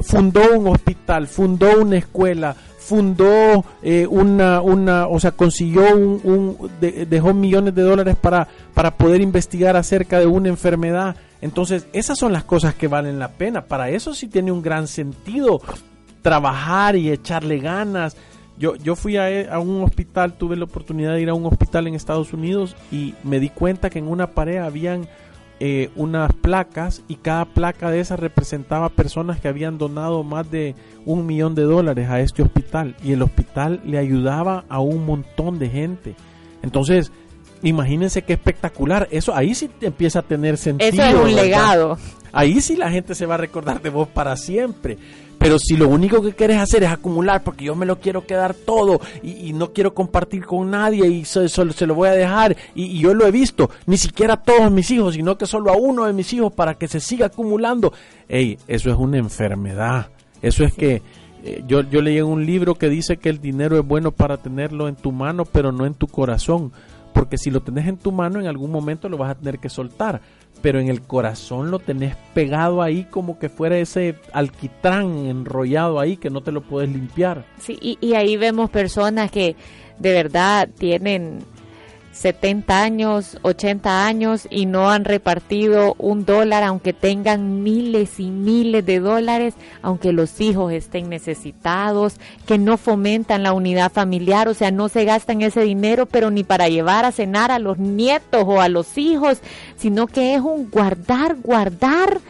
[0.00, 7.34] fundó un hospital, fundó una escuela, fundó eh, una, una, o sea, consiguió un, dejó
[7.34, 11.16] millones de dólares para, para poder investigar acerca de una enfermedad.
[11.40, 13.62] Entonces, esas son las cosas que valen la pena.
[13.62, 15.60] Para eso sí tiene un gran sentido
[16.22, 18.16] trabajar y echarle ganas.
[18.60, 21.88] Yo, yo fui a, a, un hospital, tuve la oportunidad de ir a un hospital
[21.88, 25.08] en Estados Unidos y me di cuenta que en una pared habían
[25.62, 30.74] eh, unas placas y cada placa de esas representaba personas que habían donado más de
[31.04, 35.58] un millón de dólares a este hospital y el hospital le ayudaba a un montón
[35.58, 36.14] de gente.
[36.62, 37.12] Entonces,
[37.62, 39.06] imagínense qué espectacular.
[39.10, 40.90] Eso ahí sí empieza a tener sentido.
[40.90, 41.98] Eso es un legado.
[42.32, 44.96] Ahí sí la gente se va a recordar de vos para siempre.
[45.40, 48.52] Pero si lo único que quieres hacer es acumular, porque yo me lo quiero quedar
[48.52, 53.00] todo y, no quiero compartir con nadie y solo se lo voy a dejar, y,
[53.00, 56.04] yo lo he visto, ni siquiera a todos mis hijos, sino que solo a uno
[56.04, 57.90] de mis hijos para que se siga acumulando.
[58.28, 60.10] Ey, eso es una enfermedad.
[60.42, 61.00] Eso es que
[61.42, 64.36] eh, yo, yo leí en un libro que dice que el dinero es bueno para
[64.36, 66.70] tenerlo en tu mano, pero no en tu corazón.
[67.14, 69.70] Porque si lo tenés en tu mano, en algún momento lo vas a tener que
[69.70, 70.20] soltar
[70.62, 76.16] pero en el corazón lo tenés pegado ahí como que fuera ese alquitrán enrollado ahí
[76.16, 77.44] que no te lo puedes limpiar.
[77.58, 79.56] Sí, y, y ahí vemos personas que
[79.98, 81.40] de verdad tienen
[82.12, 88.84] 70 años, 80 años y no han repartido un dólar, aunque tengan miles y miles
[88.84, 94.70] de dólares, aunque los hijos estén necesitados, que no fomentan la unidad familiar, o sea,
[94.70, 98.60] no se gastan ese dinero, pero ni para llevar a cenar a los nietos o
[98.60, 99.38] a los hijos,
[99.76, 102.20] sino que es un guardar, guardar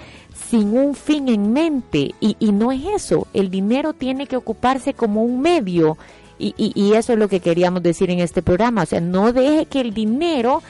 [0.51, 2.15] sin un fin en mente.
[2.21, 5.97] Y, y no es eso, el dinero tiene que ocuparse como un medio
[6.41, 8.83] y, y, eso es lo que queríamos decir en este programa.
[8.83, 10.63] O sea, no deje que el dinero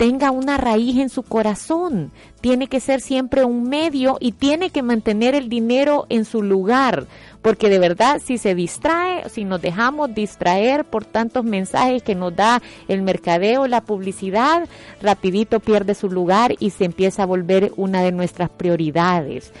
[0.00, 2.10] tenga una raíz en su corazón.
[2.40, 7.04] Tiene que ser siempre un medio y tiene que mantener el dinero en su lugar.
[7.42, 12.34] Porque de verdad, si se distrae, si nos dejamos distraer por tantos mensajes que nos
[12.34, 14.66] da el mercadeo, la publicidad,
[15.02, 19.52] rapidito pierde su lugar y se empieza a volver una de nuestras prioridades.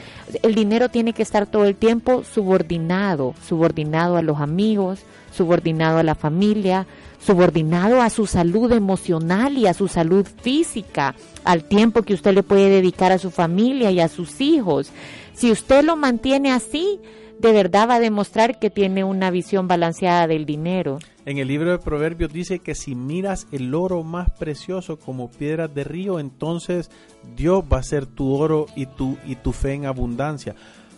[0.42, 6.02] El dinero tiene que estar todo el tiempo subordinado, subordinado a los amigos, subordinado a
[6.02, 6.86] la familia,
[7.18, 11.14] subordinado a su salud emocional y a su salud física,
[11.44, 14.90] al tiempo que usted le puede dedicar a su familia y a sus hijos.
[15.34, 17.00] Si usted lo mantiene así,
[17.38, 20.98] de verdad va a demostrar que tiene una visión balanceada del dinero.
[21.24, 25.74] En el libro de Proverbios dice que si miras el oro más precioso como piedras
[25.74, 26.90] de río, entonces
[27.36, 30.54] Dios va a ser tu oro y tu, y tu fe en abundancia.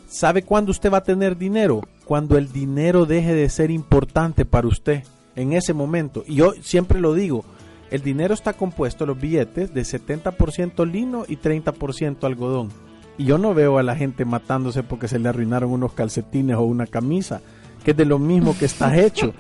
[0.09, 1.83] ¿Sabe cuándo usted va a tener dinero?
[2.13, 5.03] Cuando el dinero deje de ser importante para usted.
[5.35, 6.25] En ese momento.
[6.29, 7.43] Y yo siempre lo digo,
[7.91, 12.69] el dinero está compuesto, los billetes, de 70% lino y 30% algodón.
[13.17, 16.65] Y yo no veo a la gente matándose porque se le arruinaron unos calcetines o
[16.65, 17.41] una camisa
[17.83, 19.35] que es de lo mismo que estás hecho.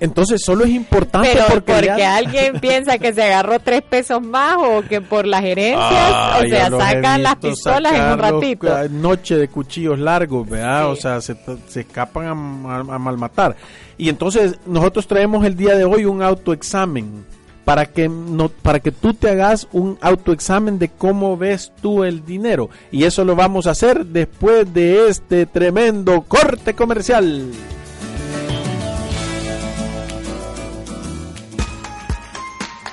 [0.00, 1.72] Entonces solo es importante porque,
[2.04, 6.70] alguien piensa que se agarró tres pesos más o que por las gerencias, o sea,
[6.70, 8.88] sacan las pistolas en un ratito.
[8.90, 10.90] Noche de cuchillos largos, ¿verdad?
[10.90, 11.36] O sea, se,
[11.74, 12.30] escapan a,
[12.78, 13.56] a, malmatar.
[13.96, 17.24] Y entonces nosotros traemos el día de hoy un autoexamen
[17.66, 22.24] para que no para que tú te hagas un autoexamen de cómo ves tú el
[22.24, 27.50] dinero y eso lo vamos a hacer después de este tremendo corte comercial.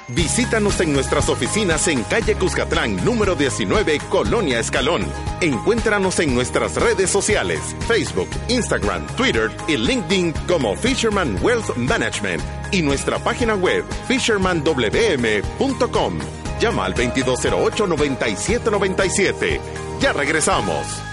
[0.09, 5.05] Visítanos en nuestras oficinas en calle Cuscatlán, número 19, Colonia Escalón.
[5.41, 12.81] Encuéntranos en nuestras redes sociales, Facebook, Instagram, Twitter y LinkedIn como Fisherman Wealth Management y
[12.81, 16.19] nuestra página web fishermanwm.com.
[16.59, 19.59] Llama al 2208-9797.
[20.01, 21.12] Ya regresamos.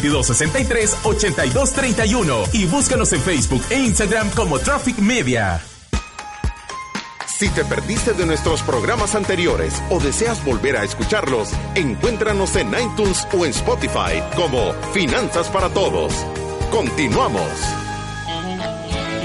[0.00, 5.60] 2263-8231 y búscanos en Facebook e Instagram como Traffic Media.
[7.38, 13.26] Si te perdiste de nuestros programas anteriores o deseas volver a escucharlos, encuéntranos en iTunes
[13.36, 16.14] o en Spotify como Finanzas para Todos.
[16.70, 17.42] Continuamos.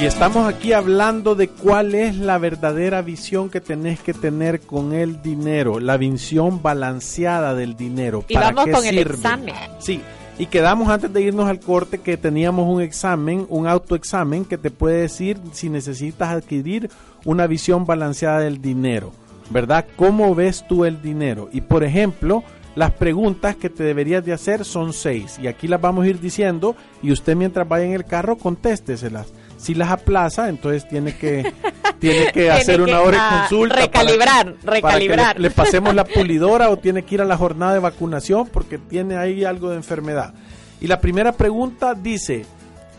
[0.01, 4.93] Y estamos aquí hablando de cuál es la verdadera visión que tenés que tener con
[4.93, 8.23] el dinero, la visión balanceada del dinero.
[8.27, 9.55] Y vamos con el examen.
[9.79, 10.01] Sí,
[10.39, 14.71] y quedamos antes de irnos al corte que teníamos un examen, un autoexamen que te
[14.71, 16.89] puede decir si necesitas adquirir
[17.25, 19.11] una visión balanceada del dinero,
[19.49, 19.85] ¿verdad?
[19.97, 21.49] ¿Cómo ves tú el dinero?
[21.51, 22.41] Y por ejemplo,
[22.75, 26.21] las preguntas que te deberías de hacer son seis y aquí las vamos a ir
[26.21, 26.73] diciendo
[27.03, 31.53] y usted mientras vaya en el carro contésteselas si las aplaza, entonces tiene que
[31.99, 33.75] tiene que hacer una hora de ah, consulta.
[33.75, 35.39] Recalibrar, recalibrar.
[35.39, 39.17] le, pasemos la pulidora o tiene que ir a la jornada de vacunación porque tiene
[39.17, 40.33] ahí algo de enfermedad.
[40.81, 42.45] Y la primera pregunta dice,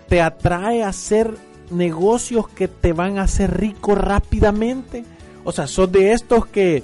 [0.09, 1.35] ¿te atrae hacer
[1.71, 5.05] negocios que te van a hacer rico rápidamente?
[5.45, 6.83] O sea, son de estos que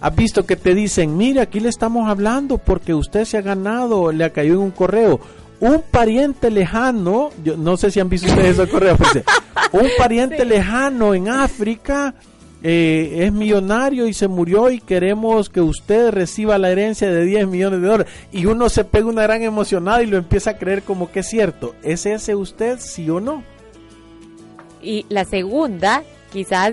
[0.00, 4.10] has visto que te dicen, mire, aquí le estamos hablando porque usted se ha ganado,
[4.10, 5.20] le ha caído en un correo
[5.60, 9.24] un pariente lejano, yo no sé si han visto ustedes esos correos, pues,
[9.72, 12.14] un pariente lejano en África
[12.66, 17.46] eh, es millonario y se murió y queremos que usted reciba la herencia de 10
[17.48, 18.12] millones de dólares.
[18.32, 21.28] Y uno se pega una gran emocionada y lo empieza a creer como que es
[21.28, 21.74] cierto.
[21.82, 23.44] ¿Es ese usted, sí o no?
[24.80, 26.72] Y la segunda, quizás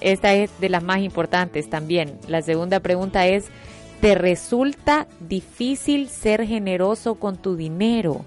[0.00, 2.18] esta es de las más importantes también.
[2.26, 3.44] La segunda pregunta es,
[4.00, 8.24] ¿Te resulta difícil ser generoso con tu dinero?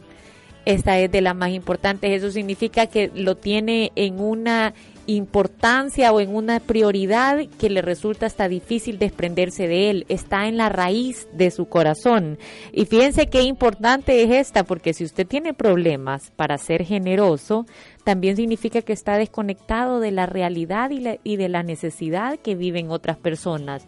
[0.66, 2.12] Esta es de las más importantes.
[2.12, 4.74] Eso significa que lo tiene en una
[5.08, 10.06] importancia o en una prioridad que le resulta hasta difícil desprenderse de él.
[10.10, 12.38] Está en la raíz de su corazón.
[12.72, 17.66] Y fíjense qué importante es esta, porque si usted tiene problemas para ser generoso,
[18.04, 22.92] también significa que está desconectado de la realidad y, y de la necesidad que viven
[22.92, 23.86] otras personas.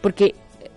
[0.00, 0.34] Porque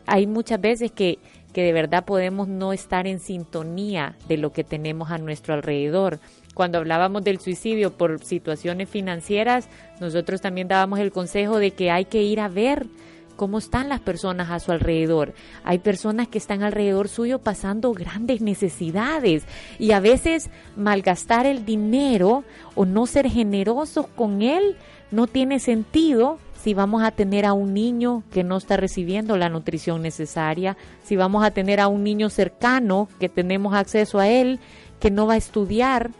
[0.09, 1.19] hay muchas veces que,
[1.53, 6.19] que de verdad podemos no estar en sintonía de lo que tenemos a nuestro alrededor.
[6.53, 9.69] Cuando hablábamos del suicidio por situaciones financieras,
[10.01, 12.87] nosotros también dábamos el consejo de que hay que ir a ver
[13.35, 15.33] cómo están las personas a su alrededor.
[15.63, 19.43] Hay personas que están alrededor suyo pasando grandes necesidades
[19.77, 22.43] y a veces malgastar el dinero
[22.75, 24.75] o no ser generosos con él
[25.11, 29.49] no tiene sentido si vamos a tener a un niño que no está recibiendo la
[29.49, 34.59] nutrición necesaria, si vamos a tener a un niño cercano que tenemos acceso a él,
[34.99, 36.11] que no va a estudiar,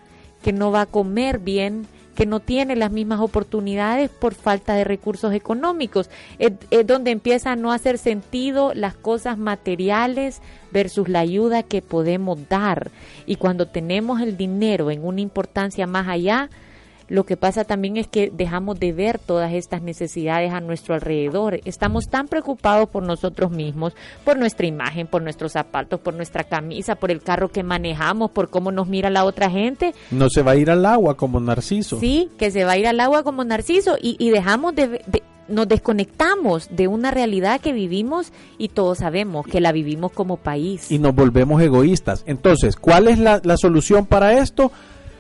[0.41, 4.84] que no va a comer bien, que no tiene las mismas oportunidades por falta de
[4.84, 6.10] recursos económicos.
[6.38, 6.52] Es,
[6.86, 12.91] donde empieza a no hacer sentido las cosas materiales versus la ayuda que podemos dar.
[13.25, 16.49] Y cuando tenemos el dinero en una importancia más allá,
[17.10, 21.60] lo que pasa también es que dejamos de ver todas estas necesidades a nuestro alrededor.
[21.65, 26.95] Estamos tan preocupados por nosotros mismos, por nuestra imagen, por nuestros zapatos, por nuestra camisa,
[26.95, 29.93] por el carro que manejamos, por cómo nos mira la otra gente.
[30.12, 32.00] No se va a ir al agua como Narciso.
[32.00, 35.02] Sí, que se va a ir al agua como Narciso y, dejamos de,
[35.48, 40.91] nos desconectamos de una realidad que vivimos y todos sabemos que la vivimos como país.
[40.91, 42.24] Y nos volvemos egoístas.
[42.28, 44.72] Entonces, ¿cuál es la, la solución para esto?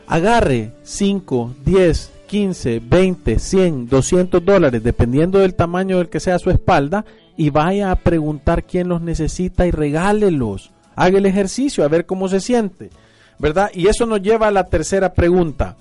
[0.09, 6.49] Agarre 5, 10, 15, 20, 100, 200 dólares, dependiendo del tamaño del que sea su
[6.49, 7.05] espalda,
[7.37, 10.71] y vaya a preguntar quién los necesita y regálelos.
[10.95, 12.89] Haga el ejercicio a ver cómo se siente,
[13.37, 13.69] ¿verdad?
[13.73, 15.77] Y eso nos lleva a la tercera pregunta.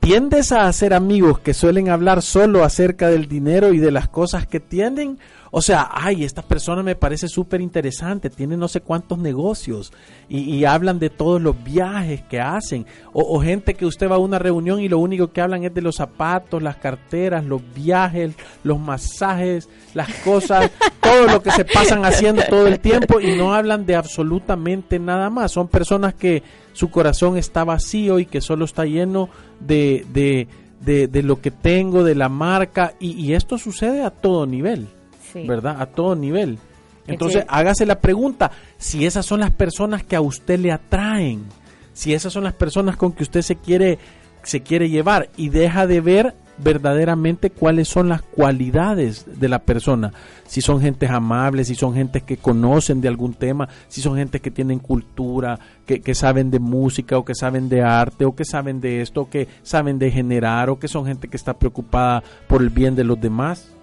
[0.00, 4.46] ¿Tiendes a hacer amigos que suelen hablar solo acerca del dinero y de las cosas
[4.46, 5.18] que tienen?
[5.58, 9.90] O sea, ay, esta persona me parece súper interesante, tiene no sé cuántos negocios
[10.28, 12.84] y, hablan de todos los viajes que hacen.
[13.14, 15.80] O, gente que usted va a una reunión y lo único que hablan es de
[15.80, 20.70] los zapatos, las carteras, los viajes, los masajes, las cosas,
[21.00, 25.30] todo lo que se pasan haciendo todo el tiempo y no hablan de absolutamente nada
[25.30, 25.52] más.
[25.52, 26.42] Son personas que
[26.74, 29.30] su corazón está vacío y que solo está lleno
[29.60, 34.88] de, de, de, lo que tengo, de la marca y esto sucede a todo nivel.
[35.34, 35.80] ¿Verdad?
[35.80, 36.58] A todo nivel.
[37.06, 41.44] Entonces, hágase la pregunta, si esas son las personas que a usted le atraen,
[41.92, 43.98] si esas son las personas con que usted se quiere
[44.46, 50.12] se quiere llevar y deja de ver verdaderamente cuáles son las cualidades de la persona.
[50.46, 54.40] Si son gentes amables, si son gentes que conocen de algún tema, si son gentes
[54.40, 58.44] que tienen cultura, que, que, saben de música o que saben de arte o que
[58.44, 62.22] saben de esto, o que saben de generar o que son gente que está preocupada
[62.46, 63.75] por el bien de los demás.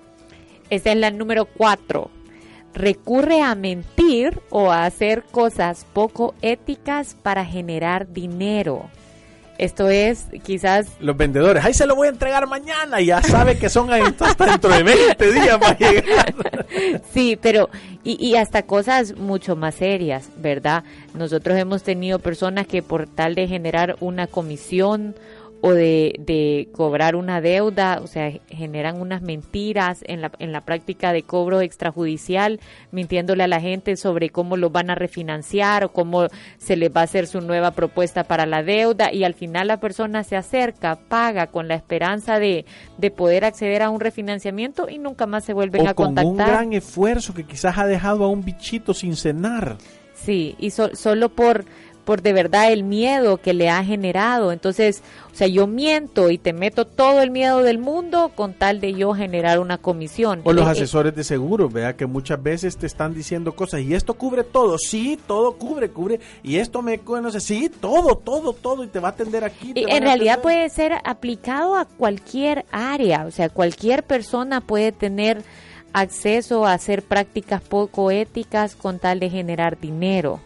[0.74, 2.10] Esa es la número cuatro.
[2.74, 8.90] Recurre a mentir o a hacer cosas poco éticas para generar dinero.
[9.60, 10.88] Esto es quizás...
[11.00, 14.72] Los vendedores, ahí se lo voy a entregar mañana, ya sabe que son hasta dentro
[14.72, 16.34] de 20 días para llegar.
[17.14, 17.70] Sí, pero
[18.04, 20.84] y, y, hasta cosas mucho más serias, ¿verdad?
[21.14, 25.14] Nosotros hemos tenido personas que por tal de generar una comisión
[25.66, 30.66] o de, de, cobrar una deuda, o sea, generan unas mentiras en la, en la
[30.66, 32.60] práctica de cobro extrajudicial,
[32.92, 37.00] mintiéndole a la gente sobre cómo lo van a refinanciar o cómo se les va
[37.00, 40.98] a hacer su nueva propuesta para la deuda y al final la persona se acerca,
[41.08, 42.66] paga con la esperanza de,
[42.98, 46.30] de poder acceder a un refinanciamiento y nunca más se vuelven o a con contactar.
[46.30, 49.78] un gran esfuerzo que quizás ha dejado a un bichito sin cenar.
[50.14, 51.64] Sí, y so, solo por
[52.06, 54.52] por de verdad el miedo que le ha generado.
[54.52, 55.02] Entonces,
[55.32, 58.94] o sea, yo miento y te meto todo el miedo del mundo con tal de
[58.94, 60.42] yo generar una comisión.
[60.44, 63.82] O los Eh, eh, asesores de seguros, vea que muchas veces te están diciendo cosas
[63.82, 67.00] y esto cubre todo, sí, todo cubre, cubre, y esto me
[67.32, 69.74] sé, sí, todo, todo, todo, y te va a atender aquí.
[69.76, 75.44] Y en realidad puede ser aplicado a cualquier área, o sea, cualquier persona puede tener
[75.94, 80.40] acceso a hacer prácticas poco éticas con tal de generar dinero.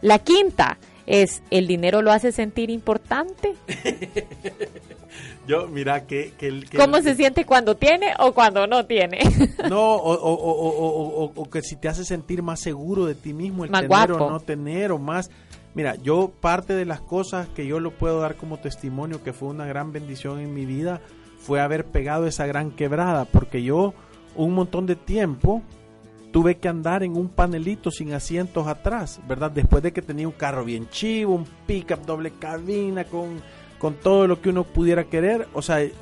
[0.00, 0.78] La quinta
[1.08, 3.54] es, ¿el dinero lo hace sentir importante?
[5.46, 9.18] Yo, mira, que, que, ¿Cómo el- se siente cuando tiene o cuando no tiene?
[9.70, 13.14] No, o, o- o- o- o- o que si te hace sentir más seguro de
[13.14, 14.24] ti mismo, el Más tener guapo.
[14.26, 15.30] o no tener, o más.
[15.74, 19.48] Mira, yo parte de las cosas que yo lo puedo dar como testimonio, que fue
[19.48, 21.00] una gran bendición en mi vida,
[21.40, 23.94] fue haber pegado esa gran quebrada, porque yo
[24.36, 25.62] un montón de tiempo
[26.38, 29.50] tuve que andar en un panelito sin asientos atrás, ¿verdad?
[29.50, 33.40] Después de que tenía un carro bien chivo, un pickup doble cabina con,
[33.80, 35.92] con todo lo que uno pudiera querer, o sea, eh,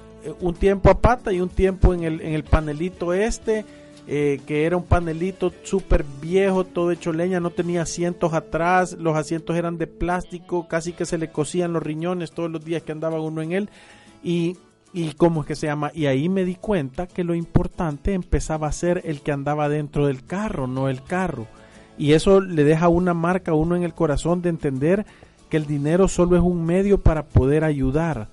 [0.41, 3.65] un tiempo a pata y un tiempo en el, en el panelito este,
[4.07, 9.17] eh, que era un panelito súper viejo, todo hecho leña, no tenía asientos atrás, los
[9.17, 12.93] asientos eran de plástico, casi que se le cosían los riñones todos los días que
[12.93, 13.71] andaba uno en él,
[14.23, 14.59] y,
[14.97, 18.67] y cómo es que se llama, y ahí me di cuenta que lo importante empezaba
[18.67, 21.47] a ser el que andaba dentro del carro, no el carro,
[21.99, 25.05] y eso le deja una marca a uno en el corazón de entender
[25.51, 28.29] que el dinero solo es un medio para poder ayudar,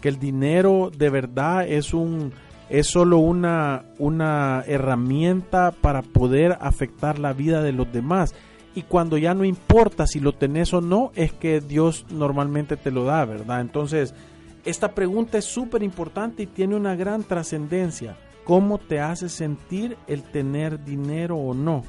[0.00, 2.32] que el dinero de verdad es un
[2.68, 8.34] es solo una una herramienta para poder afectar la vida de los demás.
[8.74, 12.90] Y cuando ya no importa si lo tenés o no es que Dios normalmente te
[12.90, 13.60] lo da, ¿verdad?
[13.60, 14.14] Entonces,
[14.64, 18.16] esta pregunta es súper importante y tiene una gran trascendencia.
[18.44, 21.84] ¿Cómo te hace sentir el tener dinero o no?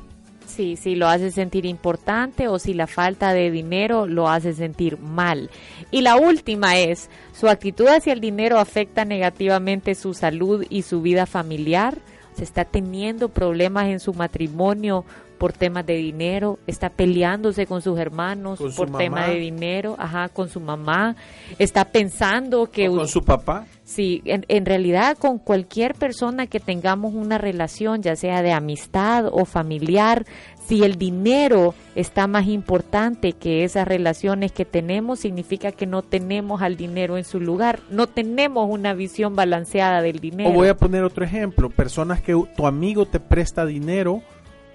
[0.45, 4.97] Sí, si lo hace sentir importante o si la falta de dinero lo hace sentir
[4.97, 5.51] mal.
[5.91, 11.01] Y la última es, ¿su actitud hacia el dinero afecta negativamente su salud y su
[11.01, 11.99] vida familiar?
[12.33, 15.05] ¿Se está teniendo problemas en su matrimonio
[15.39, 16.59] por temas de dinero?
[16.67, 19.27] ¿Está peleándose con sus hermanos Con su por mamá.
[19.27, 19.95] de dinero?
[19.97, 21.15] Ajá, con su mamá.
[21.57, 22.89] ¿Está pensando que...
[22.89, 23.65] ¿O con su papá?
[23.83, 29.25] Sí, en, en realidad con cualquier persona que tengamos una relación, ya sea de amistad
[29.31, 30.25] o familiar,
[30.69, 36.61] si el dinero está más importante que esas relaciones que tenemos, significa que no tenemos
[36.61, 40.51] al dinero en su lugar, no tenemos una visión balanceada del dinero.
[40.51, 44.21] O voy a poner otro ejemplo, personas que tu amigo te presta dinero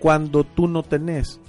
[0.04, 1.40] cuando tú no tenés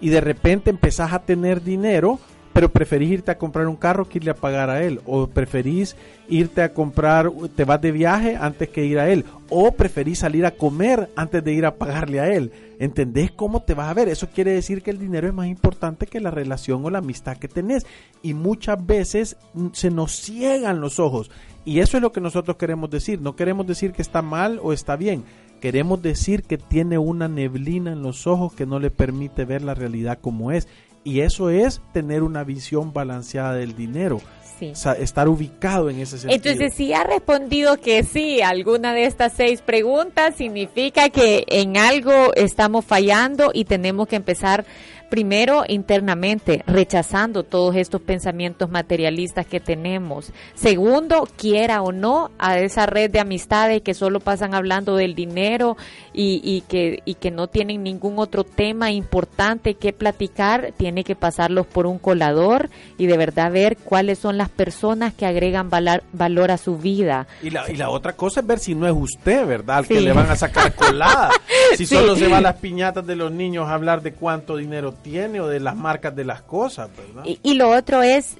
[0.00, 2.20] y de repente empezás a tener dinero,
[2.52, 5.96] pero preferís irte a comprar un carro que irle a pagar a él o preferís
[6.28, 10.46] irte a comprar, te vas de viaje antes que ir a él o preferís salir
[10.46, 12.52] a comer antes de ir a pagarle a él.
[12.78, 14.08] ¿Entendés cómo te vas a ver?
[14.08, 17.36] Eso quiere decir que el dinero es más importante que la relación o la amistad
[17.36, 17.84] que tenés
[18.22, 21.32] y muchas veces mm, se nos ciegan los ojos
[21.64, 23.20] y eso es lo que nosotros queremos decir.
[23.20, 25.24] No queremos decir que está mal o está bien.
[25.64, 29.72] Queremos decir que tiene una neblina en los ojos que no le permite ver la
[29.72, 30.68] realidad como es.
[31.04, 34.20] Y eso es tener una visión balanceada del dinero.
[34.58, 34.72] Sí.
[34.72, 36.34] O sea, estar ubicado en ese sentido.
[36.36, 41.78] Entonces, si ha respondido que sí a alguna de estas seis preguntas, significa que en
[41.78, 44.66] algo estamos fallando y tenemos que empezar
[45.08, 50.32] primero internamente, rechazando todos estos pensamientos materialistas que tenemos.
[50.54, 55.76] Segundo, quiera o no, a esa red de amistades que solo pasan hablando del dinero
[56.12, 61.16] y, y que, y que no tienen ningún otro tema importante que platicar, tiene que
[61.16, 66.02] pasarlos por un colador y de verdad ver cuáles son las personas que agregan valor,
[66.12, 67.26] valor a su vida.
[67.42, 69.78] Y la, y la otra cosa es ver si no es usted, ¿verdad?
[69.78, 71.30] Al que le van a sacar colada.
[71.76, 74.92] Si solo se va a las piñatas de los niños a hablar de cuánto dinero
[75.04, 77.22] tiene o de las marcas de las cosas, ¿verdad?
[77.24, 78.36] Y, y lo otro es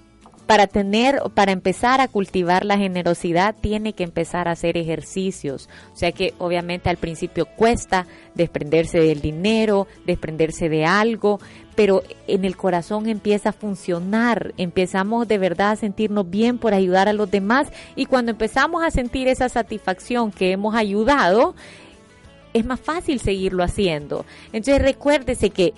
[0.46, 5.68] para tener, para empezar a cultivar la generosidad, tiene que empezar a hacer ejercicios.
[5.92, 11.40] O sea que obviamente al principio cuesta desprenderse del dinero, desprenderse de algo,
[11.74, 17.08] pero en el corazón empieza a funcionar, empezamos de verdad a sentirnos bien por ayudar
[17.08, 21.54] a los demás y cuando empezamos a sentir esa satisfacción que hemos ayudado,
[22.52, 24.24] es más fácil seguirlo haciendo.
[24.52, 25.74] Entonces recuérdese que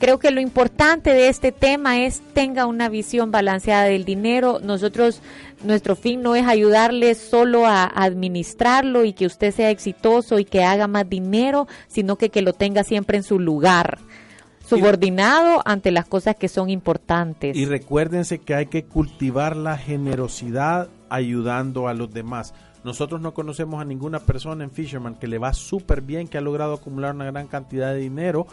[0.00, 4.58] Creo que lo importante de este tema es tenga una visión balanceada del dinero.
[4.58, 5.20] Nosotros,
[5.62, 10.64] nuestro fin no es ayudarle solo a administrarlo y que usted sea exitoso y que
[10.64, 13.98] haga más dinero, sino que que lo tenga siempre en su lugar
[14.66, 17.56] subordinado ante las cosas que son importantes.
[17.56, 22.54] Y recuérdense que hay que cultivar la generosidad ayudando a los demás.
[22.84, 26.40] Nosotros no conocemos a ninguna persona en Fisherman que le va súper bien, que ha
[26.40, 28.46] logrado acumular una gran cantidad de dinero,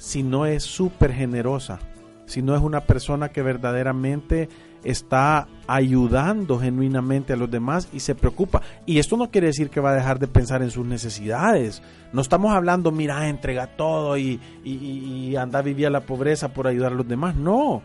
[0.00, 1.78] si no es súper generosa,
[2.24, 4.48] si no es una persona que verdaderamente
[4.82, 8.62] está ayudando genuinamente a los demás y se preocupa.
[8.86, 11.82] Y esto no quiere decir que va a dejar de pensar en sus necesidades.
[12.14, 16.48] No estamos hablando, mira, entrega todo y, y, y anda a vivir a la pobreza
[16.48, 17.36] por ayudar a los demás.
[17.36, 17.82] No,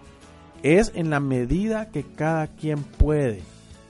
[0.63, 3.41] es en la medida que cada quien puede.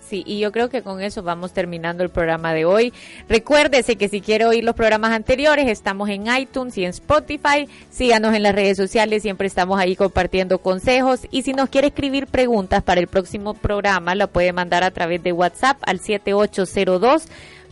[0.08, 2.93] Sí, y yo creo que con eso vamos terminando el programa de hoy.
[3.28, 7.68] Recuérdese que si quiere oír los programas anteriores, estamos en iTunes y en Spotify.
[7.89, 11.22] Síganos en las redes sociales, siempre estamos ahí compartiendo consejos.
[11.32, 15.24] Y si nos quiere escribir preguntas para el próximo programa, la puede mandar a través
[15.24, 17.24] de WhatsApp al 7802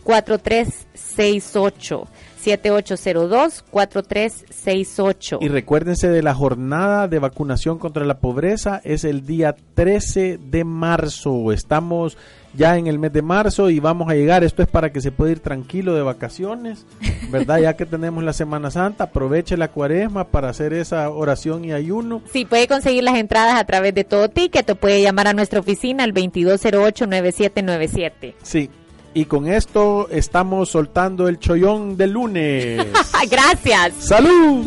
[0.02, 2.08] 4368.
[2.44, 5.38] 7802-4368.
[5.40, 10.64] Y recuérdense de la jornada de vacunación contra la pobreza, es el día 13 de
[10.64, 11.50] marzo.
[11.52, 12.16] Estamos
[12.56, 14.44] ya en el mes de marzo y vamos a llegar.
[14.44, 16.86] Esto es para que se pueda ir tranquilo de vacaciones,
[17.30, 17.58] ¿verdad?
[17.60, 22.22] Ya que tenemos la Semana Santa, aproveche la cuaresma para hacer esa oración y ayuno.
[22.32, 25.60] Sí, puede conseguir las entradas a través de todo ticket o puede llamar a nuestra
[25.60, 28.34] oficina al 2208-9797.
[28.42, 28.70] Sí,
[29.14, 32.84] y con esto estamos soltando el chollón del lunes.
[33.30, 33.94] Gracias.
[34.00, 34.66] ¡Salud!